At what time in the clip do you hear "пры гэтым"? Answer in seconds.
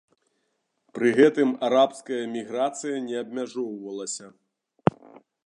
0.95-1.49